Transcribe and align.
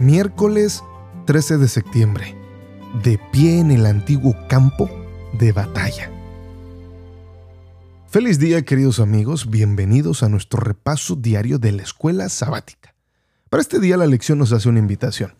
Miércoles 0.00 0.82
13 1.26 1.58
de 1.58 1.68
septiembre. 1.68 2.34
De 3.02 3.20
pie 3.32 3.58
en 3.58 3.70
el 3.70 3.84
antiguo 3.84 4.34
campo 4.48 4.88
de 5.34 5.52
batalla. 5.52 6.10
Feliz 8.08 8.38
día 8.38 8.62
queridos 8.62 8.98
amigos, 8.98 9.50
bienvenidos 9.50 10.22
a 10.22 10.30
nuestro 10.30 10.58
repaso 10.58 11.16
diario 11.16 11.58
de 11.58 11.72
la 11.72 11.82
escuela 11.82 12.30
sabática. 12.30 12.94
Para 13.50 13.60
este 13.60 13.78
día 13.78 13.98
la 13.98 14.06
lección 14.06 14.38
nos 14.38 14.52
hace 14.52 14.70
una 14.70 14.78
invitación. 14.78 15.34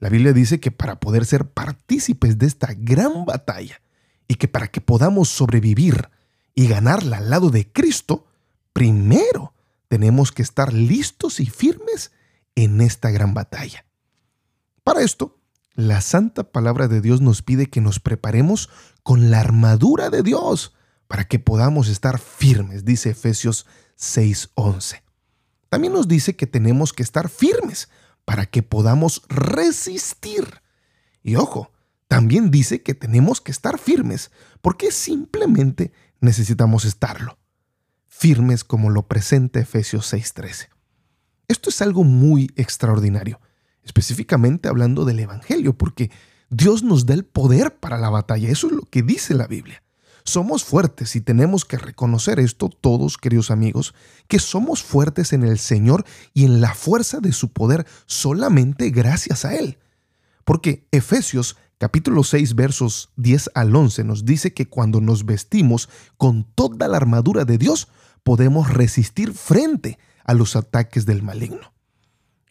La 0.00 0.08
Biblia 0.08 0.32
dice 0.32 0.58
que 0.58 0.70
para 0.70 1.00
poder 1.00 1.26
ser 1.26 1.44
partícipes 1.44 2.38
de 2.38 2.46
esta 2.46 2.68
gran 2.78 3.26
batalla 3.26 3.82
y 4.26 4.36
que 4.36 4.48
para 4.48 4.68
que 4.68 4.80
podamos 4.80 5.28
sobrevivir 5.28 6.08
y 6.54 6.66
ganarla 6.66 7.18
al 7.18 7.28
lado 7.28 7.50
de 7.50 7.70
Cristo, 7.70 8.26
primero 8.72 9.52
tenemos 9.88 10.32
que 10.32 10.40
estar 10.40 10.72
listos 10.72 11.40
y 11.40 11.44
firmes 11.44 12.10
en 12.54 12.80
esta 12.80 13.10
gran 13.10 13.34
batalla. 13.34 13.84
Para 14.88 15.02
esto, 15.02 15.38
la 15.74 16.00
santa 16.00 16.50
palabra 16.50 16.88
de 16.88 17.02
Dios 17.02 17.20
nos 17.20 17.42
pide 17.42 17.66
que 17.66 17.82
nos 17.82 18.00
preparemos 18.00 18.70
con 19.02 19.30
la 19.30 19.38
armadura 19.38 20.08
de 20.08 20.22
Dios 20.22 20.74
para 21.08 21.28
que 21.28 21.38
podamos 21.38 21.88
estar 21.88 22.18
firmes, 22.18 22.86
dice 22.86 23.10
Efesios 23.10 23.66
6:11. 23.98 25.02
También 25.68 25.92
nos 25.92 26.08
dice 26.08 26.36
que 26.36 26.46
tenemos 26.46 26.94
que 26.94 27.02
estar 27.02 27.28
firmes 27.28 27.90
para 28.24 28.46
que 28.46 28.62
podamos 28.62 29.24
resistir. 29.28 30.62
Y 31.22 31.36
ojo, 31.36 31.70
también 32.06 32.50
dice 32.50 32.82
que 32.82 32.94
tenemos 32.94 33.42
que 33.42 33.52
estar 33.52 33.78
firmes 33.78 34.30
porque 34.62 34.90
simplemente 34.90 35.92
necesitamos 36.22 36.86
estarlo. 36.86 37.38
Firmes 38.06 38.64
como 38.64 38.88
lo 38.88 39.06
presenta 39.06 39.60
Efesios 39.60 40.10
6:13. 40.14 40.70
Esto 41.46 41.68
es 41.68 41.82
algo 41.82 42.04
muy 42.04 42.50
extraordinario 42.56 43.38
específicamente 43.88 44.68
hablando 44.68 45.04
del 45.04 45.18
Evangelio, 45.18 45.76
porque 45.76 46.10
Dios 46.50 46.82
nos 46.82 47.06
da 47.06 47.14
el 47.14 47.24
poder 47.24 47.76
para 47.76 47.98
la 47.98 48.10
batalla. 48.10 48.48
Eso 48.48 48.68
es 48.68 48.74
lo 48.74 48.82
que 48.82 49.02
dice 49.02 49.34
la 49.34 49.46
Biblia. 49.46 49.82
Somos 50.24 50.62
fuertes 50.62 51.16
y 51.16 51.22
tenemos 51.22 51.64
que 51.64 51.78
reconocer 51.78 52.38
esto 52.38 52.68
todos, 52.68 53.16
queridos 53.16 53.50
amigos, 53.50 53.94
que 54.28 54.38
somos 54.38 54.82
fuertes 54.82 55.32
en 55.32 55.42
el 55.42 55.58
Señor 55.58 56.04
y 56.34 56.44
en 56.44 56.60
la 56.60 56.74
fuerza 56.74 57.20
de 57.20 57.32
su 57.32 57.48
poder 57.48 57.86
solamente 58.04 58.90
gracias 58.90 59.46
a 59.46 59.56
Él. 59.56 59.78
Porque 60.44 60.86
Efesios 60.92 61.56
capítulo 61.78 62.24
6 62.24 62.54
versos 62.54 63.10
10 63.16 63.52
al 63.54 63.74
11 63.74 64.04
nos 64.04 64.26
dice 64.26 64.52
que 64.52 64.68
cuando 64.68 65.00
nos 65.00 65.24
vestimos 65.24 65.88
con 66.18 66.44
toda 66.44 66.88
la 66.88 66.98
armadura 66.98 67.46
de 67.46 67.56
Dios, 67.56 67.88
podemos 68.22 68.68
resistir 68.68 69.32
frente 69.32 69.98
a 70.24 70.34
los 70.34 70.56
ataques 70.56 71.06
del 71.06 71.22
maligno. 71.22 71.72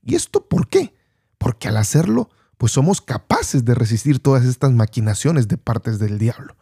¿Y 0.01 0.15
esto 0.15 0.47
por 0.47 0.67
qué? 0.67 0.96
Porque 1.37 1.67
al 1.67 1.77
hacerlo, 1.77 2.29
pues 2.57 2.71
somos 2.71 3.01
capaces 3.01 3.65
de 3.65 3.75
resistir 3.75 4.19
todas 4.19 4.45
estas 4.45 4.71
maquinaciones 4.71 5.47
de 5.47 5.57
partes 5.57 5.99
del 5.99 6.17
diablo. 6.17 6.55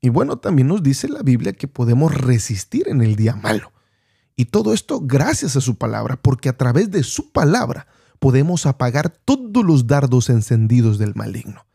Y 0.00 0.10
bueno, 0.10 0.38
también 0.38 0.68
nos 0.68 0.82
dice 0.82 1.08
la 1.08 1.22
Biblia 1.22 1.52
que 1.52 1.68
podemos 1.68 2.14
resistir 2.14 2.88
en 2.88 3.02
el 3.02 3.16
día 3.16 3.34
malo. 3.34 3.72
Y 4.36 4.46
todo 4.46 4.72
esto 4.72 5.00
gracias 5.00 5.56
a 5.56 5.60
su 5.60 5.76
palabra, 5.76 6.16
porque 6.20 6.48
a 6.48 6.56
través 6.56 6.90
de 6.90 7.02
su 7.02 7.32
palabra 7.32 7.88
podemos 8.20 8.66
apagar 8.66 9.10
todos 9.10 9.64
los 9.64 9.86
dardos 9.86 10.30
encendidos 10.30 10.98
del 10.98 11.14
maligno. 11.14 11.66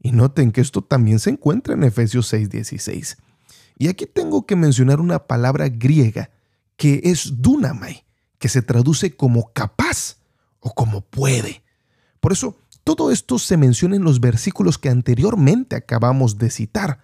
Y 0.00 0.12
noten 0.12 0.52
que 0.52 0.60
esto 0.60 0.82
también 0.82 1.18
se 1.18 1.30
encuentra 1.30 1.74
en 1.74 1.84
Efesios 1.84 2.32
6:16. 2.32 3.16
Y 3.78 3.88
aquí 3.88 4.06
tengo 4.06 4.46
que 4.46 4.56
mencionar 4.56 5.00
una 5.00 5.26
palabra 5.26 5.68
griega 5.68 6.30
que 6.76 7.00
es 7.04 7.42
dunamai, 7.42 8.04
que 8.38 8.48
se 8.48 8.62
traduce 8.62 9.16
como 9.16 9.52
capaz 9.52 10.16
o 10.60 10.72
como 10.74 11.02
puede. 11.02 11.62
Por 12.26 12.32
eso, 12.32 12.56
todo 12.82 13.12
esto 13.12 13.38
se 13.38 13.56
menciona 13.56 13.94
en 13.94 14.02
los 14.02 14.18
versículos 14.18 14.78
que 14.78 14.88
anteriormente 14.88 15.76
acabamos 15.76 16.38
de 16.38 16.50
citar. 16.50 16.98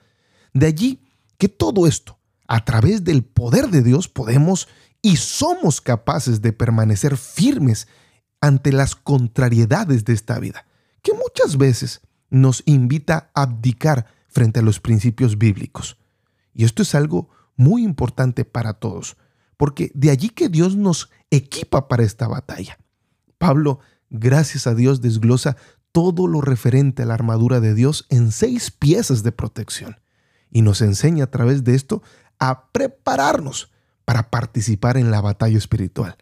De 0.52 0.66
allí 0.66 1.06
que 1.38 1.48
todo 1.48 1.86
esto, 1.86 2.18
a 2.48 2.64
través 2.64 3.04
del 3.04 3.22
poder 3.22 3.68
de 3.68 3.84
Dios, 3.84 4.08
podemos 4.08 4.66
y 5.00 5.18
somos 5.18 5.80
capaces 5.80 6.42
de 6.42 6.52
permanecer 6.52 7.16
firmes 7.16 7.86
ante 8.40 8.72
las 8.72 8.96
contrariedades 8.96 10.04
de 10.04 10.12
esta 10.12 10.40
vida, 10.40 10.66
que 11.02 11.12
muchas 11.12 11.56
veces 11.56 12.00
nos 12.28 12.64
invita 12.66 13.30
a 13.32 13.42
abdicar 13.42 14.06
frente 14.28 14.58
a 14.58 14.64
los 14.64 14.80
principios 14.80 15.38
bíblicos. 15.38 15.98
Y 16.52 16.64
esto 16.64 16.82
es 16.82 16.96
algo 16.96 17.30
muy 17.54 17.84
importante 17.84 18.44
para 18.44 18.72
todos, 18.72 19.16
porque 19.56 19.92
de 19.94 20.10
allí 20.10 20.30
que 20.30 20.48
Dios 20.48 20.74
nos 20.74 21.10
equipa 21.30 21.86
para 21.86 22.02
esta 22.02 22.26
batalla. 22.26 22.76
Pablo 23.38 23.78
gracias 24.12 24.66
a 24.66 24.74
Dios, 24.74 25.00
desglosa 25.00 25.56
todo 25.90 26.26
lo 26.26 26.40
referente 26.40 27.02
a 27.02 27.06
la 27.06 27.14
armadura 27.14 27.60
de 27.60 27.74
Dios 27.74 28.06
en 28.08 28.30
seis 28.30 28.70
piezas 28.70 29.22
de 29.22 29.32
protección 29.32 29.98
y 30.50 30.62
nos 30.62 30.80
enseña 30.82 31.24
a 31.24 31.30
través 31.30 31.64
de 31.64 31.74
esto 31.74 32.02
a 32.38 32.70
prepararnos 32.70 33.72
para 34.04 34.30
participar 34.30 34.96
en 34.96 35.10
la 35.10 35.20
batalla 35.20 35.58
espiritual. 35.58 36.16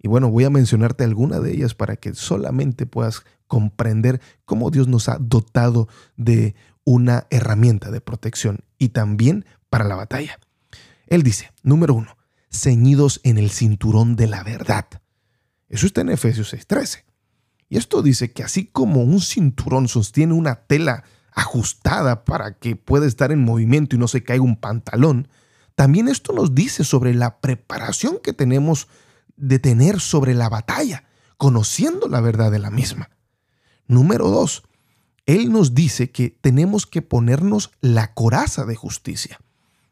Y 0.00 0.08
bueno, 0.08 0.30
voy 0.30 0.44
a 0.44 0.50
mencionarte 0.50 1.04
alguna 1.04 1.40
de 1.40 1.52
ellas 1.52 1.74
para 1.74 1.96
que 1.96 2.14
solamente 2.14 2.86
puedas 2.86 3.24
comprender 3.46 4.20
cómo 4.44 4.70
Dios 4.70 4.88
nos 4.88 5.08
ha 5.08 5.18
dotado 5.18 5.88
de 6.16 6.54
una 6.84 7.26
herramienta 7.30 7.90
de 7.90 8.00
protección 8.00 8.60
y 8.78 8.90
también 8.90 9.44
para 9.68 9.84
la 9.84 9.96
batalla. 9.96 10.38
Él 11.06 11.22
dice, 11.22 11.52
número 11.62 11.94
uno, 11.94 12.16
ceñidos 12.50 13.20
en 13.24 13.38
el 13.38 13.50
cinturón 13.50 14.16
de 14.16 14.26
la 14.26 14.42
verdad. 14.42 14.86
Eso 15.68 15.86
está 15.86 16.00
en 16.00 16.10
Efesios 16.10 16.52
6:13. 16.52 17.07
Y 17.68 17.76
esto 17.76 18.02
dice 18.02 18.32
que 18.32 18.42
así 18.42 18.66
como 18.66 19.02
un 19.02 19.20
cinturón 19.20 19.88
sostiene 19.88 20.32
una 20.32 20.56
tela 20.56 21.04
ajustada 21.32 22.24
para 22.24 22.58
que 22.58 22.76
pueda 22.76 23.06
estar 23.06 23.30
en 23.30 23.44
movimiento 23.44 23.94
y 23.94 23.98
no 23.98 24.08
se 24.08 24.24
caiga 24.24 24.42
un 24.42 24.56
pantalón, 24.56 25.28
también 25.74 26.08
esto 26.08 26.32
nos 26.32 26.54
dice 26.54 26.82
sobre 26.82 27.14
la 27.14 27.38
preparación 27.40 28.18
que 28.22 28.32
tenemos 28.32 28.88
de 29.36 29.58
tener 29.58 30.00
sobre 30.00 30.34
la 30.34 30.48
batalla, 30.48 31.04
conociendo 31.36 32.08
la 32.08 32.20
verdad 32.20 32.50
de 32.50 32.58
la 32.58 32.70
misma. 32.70 33.10
Número 33.86 34.28
dos, 34.28 34.64
Él 35.26 35.52
nos 35.52 35.74
dice 35.74 36.10
que 36.10 36.30
tenemos 36.30 36.86
que 36.86 37.02
ponernos 37.02 37.70
la 37.80 38.12
coraza 38.14 38.64
de 38.64 38.74
justicia. 38.74 39.38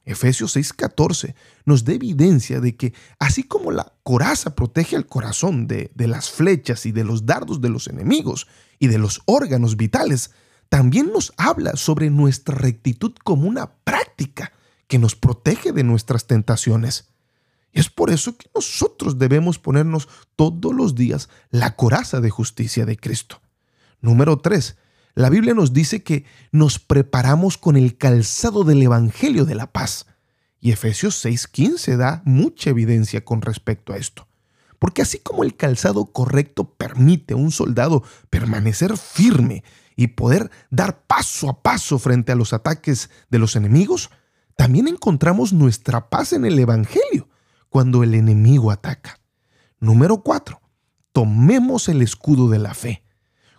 Efesios 0.06 0.56
6:14 0.56 1.34
nos 1.64 1.84
da 1.84 1.92
evidencia 1.92 2.60
de 2.60 2.76
que 2.76 2.94
así 3.18 3.42
como 3.42 3.72
la 3.72 3.92
coraza 4.04 4.54
protege 4.54 4.96
al 4.96 5.06
corazón 5.06 5.66
de, 5.66 5.90
de, 5.94 6.06
las 6.06 6.30
flechas 6.30 6.86
y 6.86 6.92
de 6.92 7.04
los 7.04 7.26
dardos 7.26 7.60
de 7.60 7.68
los 7.68 7.88
enemigos 7.88 8.46
y 8.78 8.86
de 8.86 8.98
los 8.98 9.20
órganos 9.26 9.76
vitales, 9.76 10.30
también 10.68 11.12
nos 11.12 11.32
habla 11.36 11.76
sobre 11.76 12.08
nuestra 12.08 12.54
rectitud 12.54 13.14
como 13.24 13.48
una 13.48 13.74
práctica 13.84 14.52
que 14.86 14.98
nos 14.98 15.16
protege 15.16 15.72
de 15.72 15.82
nuestras 15.82 16.26
tentaciones. 16.26 17.08
Y 17.72 17.80
es 17.80 17.90
por 17.90 18.10
eso 18.10 18.36
que 18.36 18.48
nosotros 18.54 19.18
debemos 19.18 19.58
ponernos 19.58 20.08
todos 20.36 20.72
los 20.72 20.94
días 20.94 21.28
la 21.50 21.74
coraza 21.74 22.20
de 22.20 22.30
justicia 22.30 22.86
de 22.86 22.96
Cristo. 22.96 23.40
Número 24.00 24.38
3. 24.38 24.76
La 25.16 25.30
Biblia 25.30 25.54
nos 25.54 25.72
dice 25.72 26.02
que 26.02 26.26
nos 26.52 26.78
preparamos 26.78 27.56
con 27.56 27.78
el 27.78 27.96
calzado 27.96 28.64
del 28.64 28.82
Evangelio 28.82 29.46
de 29.46 29.54
la 29.54 29.72
paz. 29.72 30.04
Y 30.60 30.72
Efesios 30.72 31.24
6:15 31.24 31.96
da 31.96 32.20
mucha 32.26 32.68
evidencia 32.68 33.24
con 33.24 33.40
respecto 33.40 33.94
a 33.94 33.96
esto. 33.96 34.28
Porque 34.78 35.00
así 35.00 35.18
como 35.18 35.42
el 35.42 35.56
calzado 35.56 36.04
correcto 36.04 36.74
permite 36.74 37.32
a 37.32 37.38
un 37.38 37.50
soldado 37.50 38.02
permanecer 38.28 38.98
firme 38.98 39.64
y 39.96 40.08
poder 40.08 40.50
dar 40.68 41.06
paso 41.06 41.48
a 41.48 41.62
paso 41.62 41.98
frente 41.98 42.32
a 42.32 42.36
los 42.36 42.52
ataques 42.52 43.08
de 43.30 43.38
los 43.38 43.56
enemigos, 43.56 44.10
también 44.54 44.86
encontramos 44.86 45.54
nuestra 45.54 46.10
paz 46.10 46.34
en 46.34 46.44
el 46.44 46.58
Evangelio 46.58 47.30
cuando 47.70 48.02
el 48.02 48.14
enemigo 48.14 48.70
ataca. 48.70 49.18
Número 49.80 50.22
4. 50.22 50.60
Tomemos 51.12 51.88
el 51.88 52.02
escudo 52.02 52.50
de 52.50 52.58
la 52.58 52.74
fe. 52.74 53.05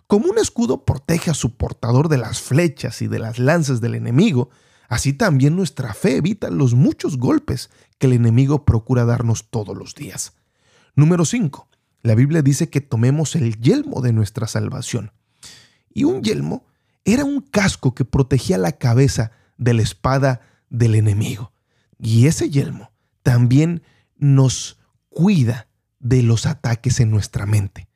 Como 0.08 0.30
un 0.30 0.38
escudo 0.38 0.86
protege 0.86 1.30
a 1.30 1.34
su 1.34 1.58
portador 1.58 2.08
de 2.08 2.16
las 2.16 2.40
flechas 2.40 3.02
y 3.02 3.08
de 3.08 3.18
las 3.18 3.38
lanzas 3.38 3.82
del 3.82 3.94
enemigo, 3.94 4.48
así 4.88 5.12
también 5.12 5.54
nuestra 5.54 5.92
fe 5.92 6.16
evita 6.16 6.48
los 6.48 6.72
muchos 6.72 7.18
golpes 7.18 7.68
que 7.98 8.06
el 8.06 8.14
enemigo 8.14 8.64
procura 8.64 9.04
darnos 9.04 9.50
todos 9.50 9.76
los 9.76 9.94
días. 9.94 10.32
Número 10.96 11.26
5. 11.26 11.68
La 12.00 12.14
Biblia 12.14 12.40
dice 12.40 12.70
que 12.70 12.80
tomemos 12.80 13.36
el 13.36 13.60
yelmo 13.60 14.00
de 14.00 14.14
nuestra 14.14 14.46
salvación. 14.46 15.12
Y 15.92 16.04
un 16.04 16.22
yelmo 16.22 16.64
era 17.04 17.26
un 17.26 17.42
casco 17.42 17.94
que 17.94 18.06
protegía 18.06 18.56
la 18.56 18.72
cabeza 18.72 19.32
de 19.58 19.74
la 19.74 19.82
espada 19.82 20.40
del 20.70 20.94
enemigo. 20.94 21.52
Y 21.98 22.28
ese 22.28 22.48
yelmo 22.48 22.92
también 23.22 23.82
nos 24.16 24.78
cuida 25.10 25.68
de 25.98 26.22
los 26.22 26.46
ataques 26.46 26.98
en 26.98 27.10
nuestra 27.10 27.44
mente 27.44 27.87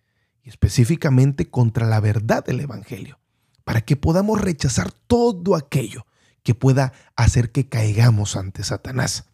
y 0.43 0.49
específicamente 0.49 1.49
contra 1.49 1.87
la 1.87 2.01
verdad 2.01 2.45
del 2.45 2.61
Evangelio, 2.61 3.19
para 3.65 3.81
que 3.81 3.97
podamos 3.97 4.41
rechazar 4.41 4.93
todo 4.93 5.55
aquello 5.57 6.07
que 6.43 6.55
pueda 6.55 6.93
hacer 7.17 7.53
que 7.53 7.69
caigamos 7.69 8.37
ante 8.37 8.65
Satanás. 8.65 9.27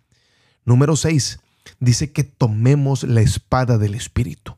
Número 0.64 0.96
6. 0.96 1.40
Dice 1.80 2.12
que 2.12 2.24
tomemos 2.24 3.04
la 3.04 3.20
espada 3.20 3.78
del 3.78 3.94
Espíritu. 3.94 4.56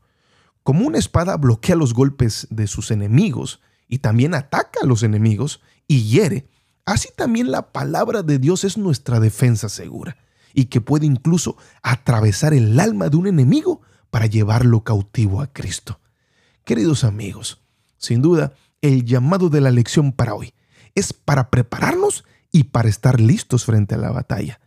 Como 0.62 0.86
una 0.86 0.98
espada 0.98 1.36
bloquea 1.36 1.76
los 1.76 1.94
golpes 1.94 2.46
de 2.50 2.66
sus 2.66 2.90
enemigos 2.90 3.60
y 3.88 3.98
también 3.98 4.34
ataca 4.34 4.80
a 4.82 4.86
los 4.86 5.02
enemigos 5.02 5.60
y 5.86 6.04
hiere, 6.04 6.48
así 6.84 7.08
también 7.16 7.50
la 7.50 7.72
palabra 7.72 8.22
de 8.22 8.38
Dios 8.38 8.64
es 8.64 8.76
nuestra 8.76 9.20
defensa 9.20 9.68
segura 9.68 10.16
y 10.52 10.66
que 10.66 10.80
puede 10.80 11.06
incluso 11.06 11.56
atravesar 11.82 12.54
el 12.54 12.78
alma 12.78 13.08
de 13.08 13.16
un 13.16 13.26
enemigo 13.26 13.82
para 14.10 14.26
llevarlo 14.26 14.82
cautivo 14.82 15.40
a 15.40 15.52
Cristo. 15.52 15.99
Queridos 16.70 17.02
amigos, 17.02 17.60
sin 17.98 18.22
duda, 18.22 18.52
el 18.80 19.04
llamado 19.04 19.50
de 19.50 19.60
la 19.60 19.72
lección 19.72 20.12
para 20.12 20.34
hoy 20.34 20.54
es 20.94 21.12
para 21.12 21.50
prepararnos 21.50 22.24
y 22.52 22.62
para 22.62 22.88
estar 22.88 23.18
listos 23.18 23.64
frente 23.64 23.96
a 23.96 23.98
la 23.98 24.12
batalla. 24.12 24.60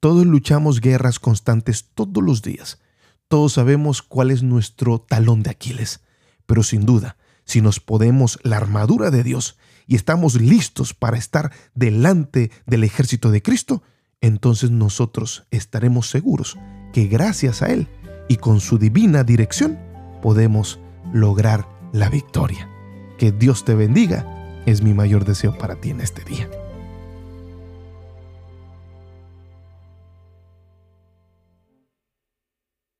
Todos 0.00 0.24
luchamos 0.24 0.80
guerras 0.80 1.18
constantes 1.18 1.90
todos 1.94 2.24
los 2.24 2.40
días. 2.40 2.80
Todos 3.28 3.52
sabemos 3.52 4.00
cuál 4.00 4.30
es 4.30 4.42
nuestro 4.42 5.02
talón 5.02 5.42
de 5.42 5.50
Aquiles. 5.50 6.00
Pero 6.46 6.62
sin 6.62 6.86
duda, 6.86 7.18
si 7.44 7.60
nos 7.60 7.78
podemos 7.78 8.38
la 8.42 8.56
armadura 8.56 9.10
de 9.10 9.22
Dios 9.22 9.58
y 9.86 9.96
estamos 9.96 10.40
listos 10.40 10.94
para 10.94 11.18
estar 11.18 11.52
delante 11.74 12.50
del 12.64 12.84
ejército 12.84 13.30
de 13.30 13.42
Cristo, 13.42 13.82
entonces 14.22 14.70
nosotros 14.70 15.44
estaremos 15.50 16.08
seguros 16.08 16.56
que 16.94 17.06
gracias 17.06 17.60
a 17.60 17.66
Él 17.66 17.86
y 18.30 18.36
con 18.36 18.60
su 18.60 18.78
divina 18.78 19.24
dirección 19.24 19.78
podemos 20.22 20.80
lograr 21.12 21.66
la 21.92 22.08
victoria. 22.08 22.68
Que 23.18 23.32
Dios 23.32 23.64
te 23.64 23.74
bendiga 23.74 24.62
es 24.66 24.82
mi 24.82 24.94
mayor 24.94 25.24
deseo 25.24 25.56
para 25.56 25.76
ti 25.76 25.90
en 25.90 26.00
este 26.00 26.24
día. 26.24 26.48